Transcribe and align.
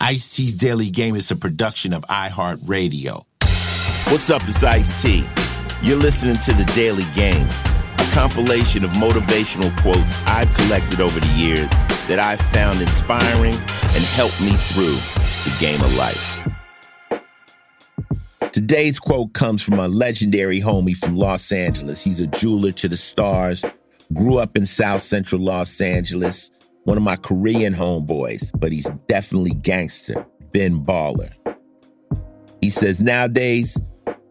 Ice 0.00 0.36
T's 0.36 0.54
Daily 0.54 0.90
Game 0.90 1.16
is 1.16 1.28
a 1.32 1.36
production 1.36 1.92
of 1.92 2.02
iHeartRadio. 2.02 3.24
What's 4.12 4.30
up, 4.30 4.42
it's 4.46 4.62
Ice 4.62 5.02
T. 5.02 5.26
You're 5.82 5.96
listening 5.96 6.36
to 6.36 6.52
The 6.52 6.64
Daily 6.72 7.02
Game, 7.16 7.44
a 7.98 8.10
compilation 8.12 8.84
of 8.84 8.90
motivational 8.92 9.76
quotes 9.82 10.16
I've 10.24 10.54
collected 10.54 11.00
over 11.00 11.18
the 11.18 11.26
years 11.34 11.68
that 12.06 12.20
I've 12.20 12.40
found 12.40 12.80
inspiring 12.80 13.54
and 13.54 14.04
helped 14.04 14.40
me 14.40 14.52
through 14.52 14.94
the 14.94 15.56
game 15.58 15.82
of 15.82 15.92
life. 15.96 16.48
Today's 18.52 19.00
quote 19.00 19.32
comes 19.32 19.64
from 19.64 19.80
a 19.80 19.88
legendary 19.88 20.60
homie 20.60 20.96
from 20.96 21.16
Los 21.16 21.50
Angeles. 21.50 22.04
He's 22.04 22.20
a 22.20 22.28
jeweler 22.28 22.70
to 22.70 22.88
the 22.88 22.96
stars, 22.96 23.64
grew 24.12 24.38
up 24.38 24.56
in 24.56 24.64
South 24.64 25.02
Central 25.02 25.40
Los 25.40 25.80
Angeles 25.80 26.52
one 26.88 26.96
of 26.96 27.02
my 27.02 27.16
Korean 27.16 27.74
homeboys, 27.74 28.50
but 28.58 28.72
he's 28.72 28.90
definitely 29.08 29.50
gangster, 29.50 30.24
Ben 30.54 30.80
Baller. 30.80 31.30
He 32.62 32.70
says 32.70 32.98
nowadays, 32.98 33.78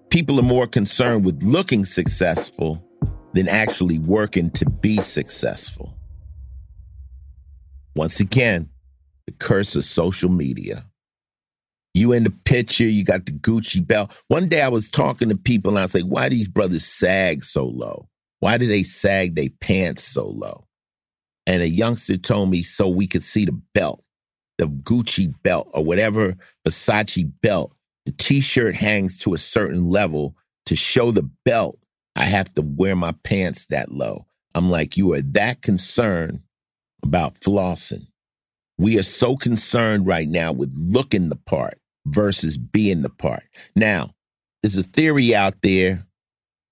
people 0.10 0.40
are 0.40 0.44
more 0.44 0.66
concerned 0.66 1.24
with 1.24 1.44
looking 1.44 1.86
successful 1.86 2.84
than 3.36 3.48
actually 3.48 4.00
working 4.00 4.50
to 4.50 4.68
be 4.68 4.98
successful. 5.02 5.96
Once 7.96 8.20
again, 8.20 8.68
the 9.28 9.34
curse 9.34 9.76
of 9.76 9.84
social 9.84 10.32
media. 10.32 10.84
You 11.94 12.12
in 12.12 12.24
the 12.24 12.34
picture, 12.44 12.86
you 12.86 13.04
got 13.04 13.28
the 13.28 13.34
Gucci 13.34 13.86
belt. 13.86 14.20
One 14.30 14.48
day 14.48 14.64
I 14.64 14.70
was 14.70 14.90
talking 14.90 15.30
to 15.30 15.38
people 15.38 15.70
and 15.70 15.78
I 15.78 15.84
was 15.84 15.94
like, 15.94 16.06
why 16.06 16.28
these 16.30 16.48
brothers 16.48 16.88
sag 16.88 17.46
so 17.46 17.68
low? 17.68 18.10
Why 18.40 18.58
do 18.58 18.66
they 18.66 18.82
sag 18.82 19.36
their 19.36 19.50
pants 19.62 20.04
so 20.04 20.28
low? 20.28 20.67
And 21.48 21.62
a 21.62 21.68
youngster 21.68 22.18
told 22.18 22.52
me 22.52 22.62
so 22.62 22.90
we 22.90 23.08
could 23.08 23.24
see 23.24 23.46
the 23.46 23.60
belt, 23.74 24.04
the 24.58 24.68
Gucci 24.68 25.34
belt 25.44 25.70
or 25.74 25.84
whatever 25.84 26.36
Versace 26.68 27.32
belt. 27.42 27.74
The 28.06 28.12
t-shirt 28.12 28.76
hangs 28.76 29.18
to 29.20 29.34
a 29.34 29.38
certain 29.38 29.90
level 29.90 30.36
to 30.66 30.76
show 30.76 31.12
the 31.12 31.30
belt. 31.46 31.80
I 32.16 32.26
have 32.26 32.54
to 32.56 32.62
wear 32.62 32.96
my 32.96 33.14
pants 33.24 33.66
that 33.68 33.92
low. 33.92 34.26
I'm 34.54 34.70
like, 34.70 34.98
you 34.98 35.14
are 35.14 35.22
that 35.22 35.62
concerned 35.62 36.42
about 37.02 37.40
flossing. 37.40 38.08
We 38.78 39.00
are 39.00 39.04
so 39.04 39.38
concerned 39.38 40.06
right 40.06 40.28
now 40.28 40.52
with 40.52 40.74
looking 40.78 41.30
the 41.30 41.36
part 41.36 41.80
versus 42.06 42.58
being 42.58 43.02
the 43.02 43.10
part. 43.10 43.44
Now, 43.76 44.12
there's 44.62 44.78
a 44.78 44.84
theory 44.84 45.34
out 45.34 45.62
there 45.62 46.06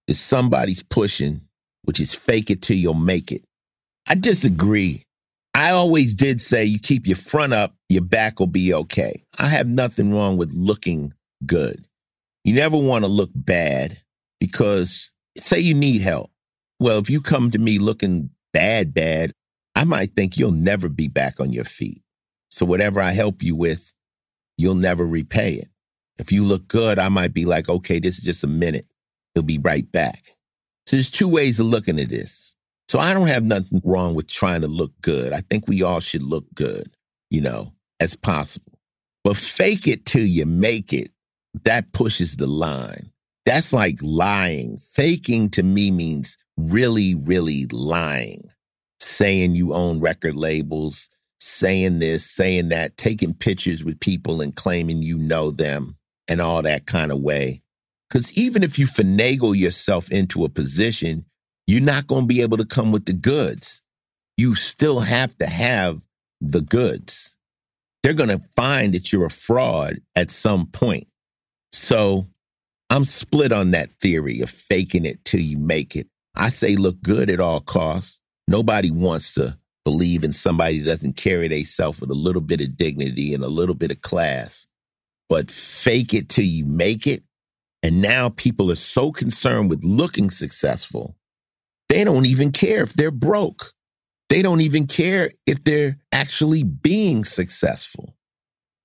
that 0.07 0.15
somebody's 0.15 0.83
pushing, 0.83 1.41
which 1.83 1.99
is 1.99 2.13
fake 2.13 2.49
it 2.49 2.61
till 2.61 2.77
you'll 2.77 2.93
make 2.93 3.31
it. 3.31 3.43
I 4.07 4.15
disagree. 4.15 5.05
I 5.53 5.71
always 5.71 6.13
did 6.13 6.41
say 6.41 6.65
you 6.65 6.79
keep 6.79 7.07
your 7.07 7.15
front 7.17 7.53
up, 7.53 7.75
your 7.89 8.03
back 8.03 8.39
will 8.39 8.47
be 8.47 8.73
okay. 8.73 9.23
I 9.39 9.47
have 9.47 9.67
nothing 9.67 10.13
wrong 10.13 10.37
with 10.37 10.53
looking 10.53 11.13
good. 11.45 11.87
You 12.43 12.53
never 12.53 12.77
want 12.77 13.03
to 13.03 13.07
look 13.07 13.31
bad 13.33 13.99
because 14.39 15.11
say 15.37 15.59
you 15.59 15.73
need 15.73 16.01
help. 16.01 16.29
Well, 16.79 16.99
if 16.99 17.09
you 17.09 17.21
come 17.21 17.51
to 17.51 17.57
me 17.57 17.79
looking 17.79 18.29
bad, 18.53 18.93
bad, 18.93 19.31
I 19.75 19.85
might 19.85 20.13
think 20.13 20.37
you'll 20.37 20.51
never 20.51 20.89
be 20.89 21.07
back 21.07 21.39
on 21.39 21.51
your 21.51 21.63
feet. 21.63 22.01
So 22.49 22.65
whatever 22.65 23.01
I 23.01 23.11
help 23.11 23.41
you 23.41 23.55
with, 23.55 23.93
you'll 24.57 24.75
never 24.75 25.05
repay 25.05 25.53
it. 25.55 25.69
If 26.19 26.31
you 26.31 26.43
look 26.43 26.67
good, 26.67 26.99
I 26.99 27.09
might 27.09 27.33
be 27.33 27.45
like, 27.45 27.67
okay, 27.67 27.99
this 27.99 28.17
is 28.17 28.23
just 28.23 28.43
a 28.43 28.47
minute. 28.47 28.87
He'll 29.33 29.43
be 29.43 29.57
right 29.57 29.89
back. 29.91 30.25
So 30.85 30.95
there's 30.95 31.09
two 31.09 31.27
ways 31.27 31.59
of 31.59 31.65
looking 31.65 31.99
at 31.99 32.09
this. 32.09 32.44
So 32.87 32.99
I 32.99 33.13
don't 33.13 33.27
have 33.27 33.43
nothing 33.43 33.81
wrong 33.83 34.13
with 34.15 34.27
trying 34.27 34.61
to 34.61 34.67
look 34.67 34.93
good. 35.01 35.33
I 35.33 35.41
think 35.41 35.67
we 35.67 35.81
all 35.81 35.99
should 35.99 36.23
look 36.23 36.45
good, 36.53 36.95
you 37.29 37.41
know, 37.41 37.73
as 37.99 38.15
possible. 38.15 38.79
But 39.23 39.37
fake 39.37 39.87
it 39.87 40.05
till 40.05 40.25
you 40.25 40.45
make 40.45 40.93
it, 40.93 41.11
that 41.63 41.93
pushes 41.93 42.37
the 42.37 42.47
line. 42.47 43.11
That's 43.45 43.73
like 43.73 43.99
lying. 44.01 44.77
Faking 44.77 45.49
to 45.51 45.63
me 45.63 45.91
means 45.91 46.37
really, 46.57 47.15
really 47.15 47.65
lying. 47.71 48.49
Saying 48.99 49.55
you 49.55 49.73
own 49.73 49.99
record 49.99 50.35
labels, 50.35 51.09
saying 51.39 51.99
this, 51.99 52.29
saying 52.29 52.69
that, 52.69 52.97
taking 52.97 53.33
pictures 53.33 53.83
with 53.83 53.99
people 53.99 54.41
and 54.41 54.55
claiming 54.55 55.01
you 55.01 55.17
know 55.17 55.51
them 55.51 55.97
and 56.27 56.41
all 56.41 56.61
that 56.63 56.85
kind 56.85 57.11
of 57.11 57.19
way. 57.19 57.61
Because 58.09 58.35
even 58.37 58.63
if 58.63 58.77
you 58.79 58.85
finagle 58.85 59.57
yourself 59.57 60.09
into 60.11 60.43
a 60.45 60.49
position, 60.49 61.25
you're 61.67 61.81
not 61.81 62.07
going 62.07 62.23
to 62.23 62.27
be 62.27 62.41
able 62.41 62.57
to 62.57 62.65
come 62.65 62.91
with 62.91 63.05
the 63.05 63.13
goods. 63.13 63.81
You 64.37 64.55
still 64.55 65.01
have 65.01 65.37
to 65.37 65.47
have 65.47 66.01
the 66.41 66.61
goods. 66.61 67.35
They're 68.03 68.13
going 68.13 68.29
to 68.29 68.41
find 68.55 68.93
that 68.93 69.11
you're 69.11 69.25
a 69.25 69.31
fraud 69.31 69.99
at 70.15 70.29
some 70.29 70.67
point. 70.67 71.07
So 71.71 72.27
I'm 72.89 73.05
split 73.05 73.51
on 73.51 73.71
that 73.71 73.89
theory 73.99 74.41
of 74.41 74.49
faking 74.49 75.05
it 75.05 75.25
till 75.25 75.39
you 75.39 75.57
make 75.57 75.95
it. 75.95 76.07
I 76.35 76.49
say 76.49 76.75
look 76.75 77.01
good 77.01 77.29
at 77.29 77.39
all 77.39 77.61
costs. 77.61 78.21
Nobody 78.47 78.91
wants 78.91 79.33
to 79.35 79.57
believe 79.83 80.23
in 80.23 80.33
somebody 80.33 80.79
that 80.79 80.85
doesn't 80.85 81.15
carry 81.15 81.47
themselves 81.47 81.99
with 81.99 82.11
a 82.11 82.15
little 82.15 82.41
bit 82.41 82.61
of 82.61 82.77
dignity 82.77 83.33
and 83.33 83.43
a 83.43 83.47
little 83.47 83.75
bit 83.75 83.91
of 83.91 84.01
class. 84.01 84.67
But 85.29 85.49
fake 85.49 86.13
it 86.13 86.29
till 86.29 86.45
you 86.45 86.65
make 86.65 87.07
it. 87.07 87.23
And 87.81 88.01
now 88.01 88.29
people 88.29 88.69
are 88.71 88.75
so 88.75 89.11
concerned 89.11 89.69
with 89.69 89.83
looking 89.83 90.29
successful 90.29 91.15
they 91.95 92.03
don't 92.03 92.25
even 92.25 92.51
care 92.51 92.83
if 92.83 92.91
they're 92.91 93.09
broke. 93.09 93.71
They 94.27 94.41
don't 94.41 94.59
even 94.59 94.85
care 94.85 95.31
if 95.45 95.63
they're 95.63 95.95
actually 96.11 96.61
being 96.61 97.23
successful. 97.23 98.17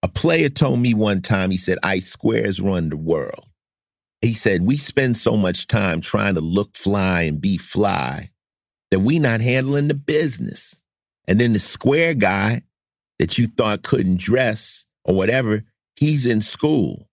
A 0.05 0.07
player 0.07 0.49
told 0.49 0.79
me 0.79 0.95
one 0.95 1.21
time, 1.21 1.51
he 1.51 1.57
said, 1.57 1.79
Ice 1.83 2.07
squares 2.07 2.61
run 2.61 2.89
the 2.89 2.97
world. 2.97 3.47
He 4.21 4.33
said, 4.33 4.63
We 4.63 4.77
spend 4.77 5.17
so 5.17 5.37
much 5.37 5.67
time 5.67 6.01
trying 6.01 6.37
to 6.37 6.41
look 6.41 6.77
fly 6.77 7.23
and 7.23 7.41
be 7.41 7.57
fly 7.59 8.31
that 8.93 9.01
we 9.01 9.19
not 9.19 9.41
handling 9.41 9.89
the 9.89 9.95
business. 9.95 10.81
And 11.27 11.41
then 11.41 11.53
the 11.53 11.59
square 11.59 12.15
guy 12.15 12.63
that 13.19 13.39
you 13.39 13.49
thought 13.49 13.83
couldn't 13.83 14.21
dress 14.21 14.87
or 15.05 15.17
whatever, 15.17 15.65
he's 15.97 16.27
in 16.27 16.43
school 16.43 17.09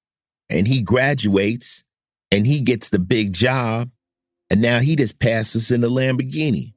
and 0.48 0.68
he 0.68 0.84
graduates 0.84 1.84
and 2.30 2.46
he 2.46 2.62
gets 2.62 2.90
the 2.90 3.00
big 3.00 3.34
job 3.34 3.90
and 4.50 4.62
now 4.62 4.80
he 4.80 4.96
just 4.96 5.20
passes 5.20 5.72
in 5.72 5.84
a 5.84 5.90
Lamborghini, 5.90 6.74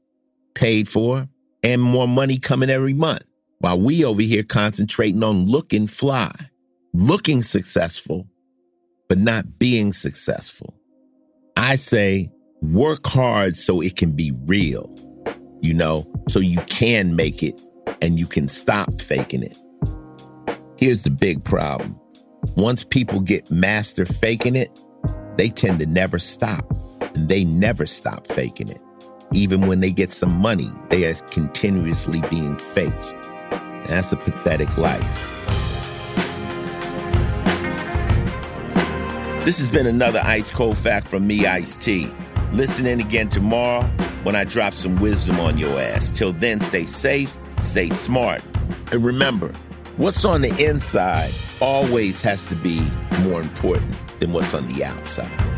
paid 0.54 0.88
for, 0.88 1.28
and 1.62 1.80
more 1.80 2.08
money 2.08 2.38
coming 2.38 2.70
every 2.70 2.94
month, 2.94 3.24
while 3.58 3.80
we 3.80 4.04
over 4.04 4.22
here 4.22 4.42
concentrating 4.42 5.22
on 5.22 5.46
looking 5.46 5.86
fly. 5.86 6.32
looking 6.92 7.42
successful, 7.42 8.26
but 9.08 9.18
not 9.18 9.58
being 9.58 9.92
successful. 9.92 10.74
I 11.56 11.76
say 11.76 12.30
work 12.62 13.06
hard 13.06 13.56
so 13.56 13.80
it 13.80 13.96
can 13.96 14.12
be 14.12 14.32
real, 14.44 14.90
you 15.60 15.74
know, 15.74 16.10
so 16.28 16.40
you 16.40 16.60
can 16.62 17.16
make 17.16 17.42
it 17.42 17.60
and 18.02 18.18
you 18.18 18.26
can 18.26 18.48
stop 18.48 19.00
faking 19.00 19.42
it. 19.42 19.56
Here's 20.78 21.02
the 21.02 21.10
big 21.10 21.44
problem 21.44 22.00
once 22.56 22.82
people 22.84 23.20
get 23.20 23.50
master 23.50 24.04
faking 24.06 24.56
it, 24.56 24.70
they 25.36 25.48
tend 25.48 25.78
to 25.78 25.86
never 25.86 26.18
stop, 26.18 26.64
they 27.28 27.44
never 27.44 27.86
stop 27.86 28.26
faking 28.26 28.68
it. 28.68 28.80
Even 29.32 29.66
when 29.66 29.80
they 29.80 29.90
get 29.90 30.10
some 30.10 30.32
money, 30.32 30.70
they 30.88 31.04
are 31.04 31.14
continuously 31.30 32.20
being 32.30 32.56
fake. 32.56 32.92
That's 33.86 34.12
a 34.12 34.16
pathetic 34.16 34.76
life. 34.76 35.26
This 39.44 39.58
has 39.58 39.70
been 39.70 39.86
another 39.86 40.20
Ice 40.24 40.50
Cold 40.50 40.76
Fact 40.76 41.06
from 41.06 41.26
me, 41.26 41.46
Ice 41.46 41.74
T. 41.74 42.12
Listen 42.52 42.86
in 42.86 43.00
again 43.00 43.28
tomorrow 43.28 43.84
when 44.22 44.36
I 44.36 44.44
drop 44.44 44.74
some 44.74 44.96
wisdom 44.96 45.40
on 45.40 45.56
your 45.56 45.80
ass. 45.80 46.10
Till 46.10 46.32
then, 46.32 46.60
stay 46.60 46.84
safe, 46.84 47.38
stay 47.62 47.88
smart, 47.88 48.42
and 48.92 49.04
remember, 49.04 49.52
what's 49.96 50.24
on 50.24 50.42
the 50.42 50.64
inside 50.64 51.32
always 51.60 52.20
has 52.22 52.46
to 52.46 52.54
be 52.56 52.80
more 53.20 53.40
important 53.40 53.94
than 54.20 54.32
what's 54.32 54.52
on 54.52 54.70
the 54.72 54.84
outside. 54.84 55.49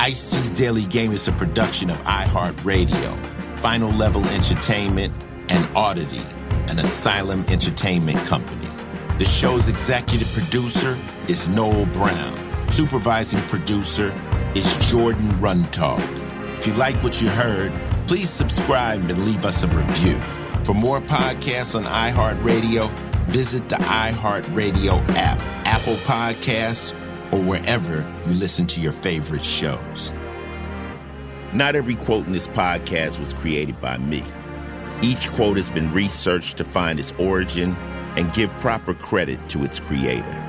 Ice 0.00 0.30
T's 0.30 0.50
Daily 0.50 0.86
Game 0.86 1.10
is 1.10 1.26
a 1.26 1.32
production 1.32 1.90
of 1.90 1.96
iHeartRadio, 2.04 3.58
Final 3.58 3.90
Level 3.90 4.24
Entertainment, 4.26 5.12
and 5.48 5.68
Oddity, 5.76 6.22
an 6.68 6.78
Asylum 6.78 7.44
Entertainment 7.48 8.24
company. 8.24 8.68
The 9.18 9.24
show's 9.24 9.66
executive 9.66 10.28
producer 10.28 10.96
is 11.26 11.48
Noel 11.48 11.84
Brown. 11.86 12.70
Supervising 12.70 13.42
producer 13.48 14.14
is 14.54 14.72
Jordan 14.88 15.30
Runtagh. 15.40 16.56
If 16.56 16.68
you 16.68 16.74
like 16.74 16.94
what 17.02 17.20
you 17.20 17.28
heard, 17.28 17.72
please 18.06 18.30
subscribe 18.30 19.00
and 19.00 19.26
leave 19.26 19.44
us 19.44 19.64
a 19.64 19.66
review. 19.66 20.20
For 20.62 20.74
more 20.74 21.00
podcasts 21.00 21.74
on 21.74 21.82
iHeartRadio, 21.82 22.88
visit 23.30 23.68
the 23.68 23.76
iHeartRadio 23.76 25.06
app, 25.16 25.40
Apple 25.66 25.96
Podcasts, 25.96 26.94
or 27.32 27.40
wherever 27.40 27.96
you 28.26 28.34
listen 28.34 28.66
to 28.66 28.80
your 28.80 28.92
favorite 28.92 29.44
shows. 29.44 30.12
Not 31.52 31.74
every 31.74 31.94
quote 31.94 32.26
in 32.26 32.32
this 32.32 32.48
podcast 32.48 33.18
was 33.18 33.32
created 33.32 33.80
by 33.80 33.98
me. 33.98 34.22
Each 35.02 35.30
quote 35.32 35.56
has 35.56 35.70
been 35.70 35.92
researched 35.92 36.56
to 36.58 36.64
find 36.64 36.98
its 36.98 37.12
origin 37.18 37.74
and 38.16 38.32
give 38.32 38.50
proper 38.60 38.94
credit 38.94 39.48
to 39.50 39.64
its 39.64 39.78
creator. 39.78 40.44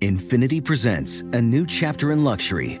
Infiniti 0.00 0.64
presents 0.64 1.20
a 1.34 1.40
new 1.42 1.66
chapter 1.66 2.10
in 2.10 2.24
luxury, 2.24 2.80